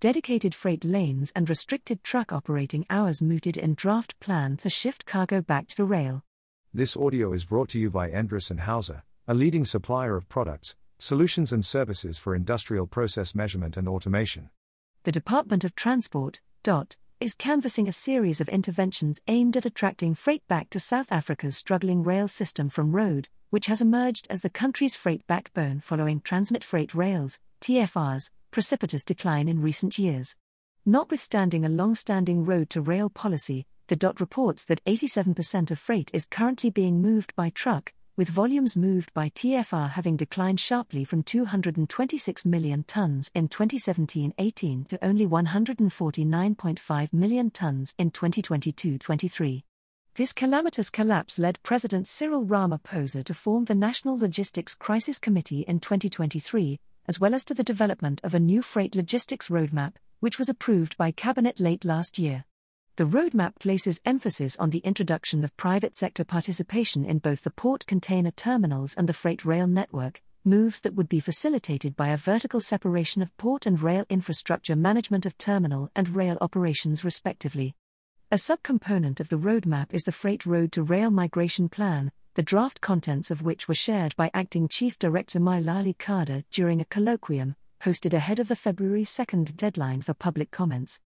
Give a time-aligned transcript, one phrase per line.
[0.00, 5.40] dedicated freight lanes and restricted truck operating hours mooted in draft plan to shift cargo
[5.40, 6.22] back to rail.
[6.72, 10.76] This audio is brought to you by Endress and Hauser, a leading supplier of products,
[10.98, 14.50] solutions and services for industrial process measurement and automation.
[15.02, 20.46] The Department of Transport, DOT, is canvassing a series of interventions aimed at attracting freight
[20.46, 24.94] back to South Africa's struggling rail system from road, which has emerged as the country's
[24.94, 30.36] freight backbone following Transnet Freight Rails, TFR's, precipitous decline in recent years.
[30.86, 36.10] Notwithstanding a long standing road to rail policy, the DOT reports that 87% of freight
[36.12, 41.22] is currently being moved by truck, with volumes moved by TFR having declined sharply from
[41.22, 49.64] 226 million tons in 2017 18 to only 149.5 million tons in 2022 23.
[50.16, 55.78] This calamitous collapse led President Cyril Ramaphosa to form the National Logistics Crisis Committee in
[55.78, 60.48] 2023, as well as to the development of a new freight logistics roadmap, which was
[60.48, 62.44] approved by Cabinet late last year.
[62.96, 67.86] The roadmap places emphasis on the introduction of private sector participation in both the port
[67.86, 72.60] container terminals and the freight rail network, moves that would be facilitated by a vertical
[72.60, 77.74] separation of port and rail infrastructure management of terminal and rail operations, respectively.
[78.30, 82.80] A subcomponent of the roadmap is the Freight Road to Rail Migration Plan, the draft
[82.80, 88.14] contents of which were shared by Acting Chief Director Mihlali Gqada during a colloquium hosted
[88.14, 89.24] ahead of the February 2
[89.56, 91.00] deadline for public comments.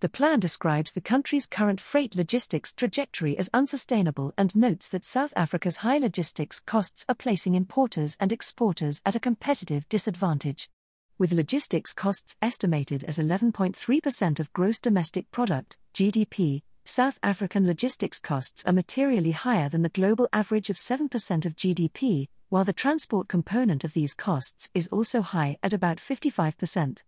[0.00, 5.34] The plan describes the country's current freight logistics trajectory as unsustainable and notes that South
[5.36, 10.70] Africa's high logistics costs are placing importers and exporters at a competitive disadvantage.
[11.18, 18.64] With logistics costs estimated at 11.3% of gross domestic product, GDP, South African logistics costs
[18.64, 23.84] are materially higher than the global average of 7% of GDP, while the transport component
[23.84, 27.02] of these costs is also high at about 55%.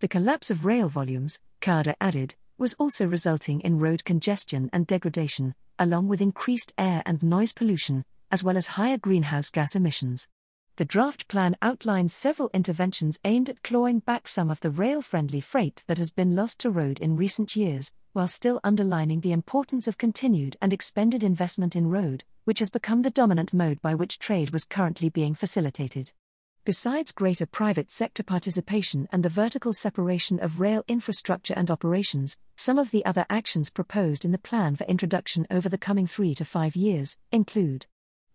[0.00, 5.54] The collapse of rail volumes, Gqada added, was also resulting in road congestion and degradation,
[5.78, 10.28] along with increased air and noise pollution, as well as higher greenhouse gas emissions.
[10.82, 15.40] The draft plan outlines several interventions aimed at clawing back some of the rail friendly
[15.40, 19.86] freight that has been lost to road in recent years, while still underlining the importance
[19.86, 24.18] of continued and expended investment in road, which has become the dominant mode by which
[24.18, 26.12] trade was currently being facilitated.
[26.64, 32.80] Besides greater private sector participation and the vertical separation of rail infrastructure and operations, some
[32.80, 36.44] of the other actions proposed in the plan for introduction over the coming three to
[36.44, 37.86] five years include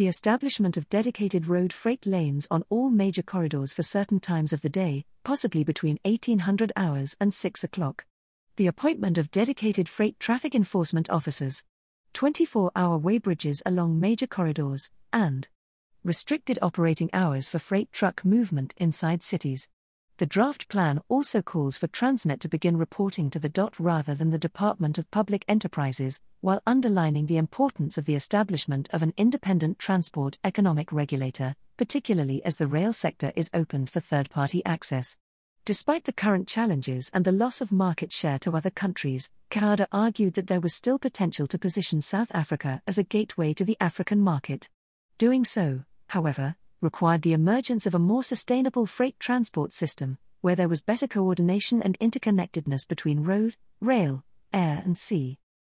[0.00, 4.62] the establishment of dedicated road freight lanes on all major corridors for certain times of
[4.62, 8.06] the day, possibly between 1800 hours and 6 o'clock,
[8.56, 11.64] the appointment of dedicated freight traffic enforcement officers,
[12.14, 15.48] 24 hour weighbridges along major corridors, and
[16.02, 19.68] restricted operating hours for freight truck movement inside cities.
[20.20, 24.28] The draft plan also calls for Transnet to begin reporting to the DOT rather than
[24.28, 29.78] the Department of Public Enterprises, while underlining the importance of the establishment of an independent
[29.78, 35.16] transport economic regulator, particularly as the rail sector is opened for third party access.
[35.64, 40.34] Despite the current challenges and the loss of market share to other countries, Gqada argued
[40.34, 44.20] that there was still potential to position South Africa as a gateway to the African
[44.20, 44.68] market.
[45.16, 50.68] Doing so, however, required the emergence of a more sustainable freight transport system, where there
[50.68, 55.38] was better coordination and interconnectedness between road, rail, air, and sea.